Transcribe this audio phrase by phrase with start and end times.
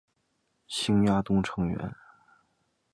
[0.67, 1.95] 兴亚会成员。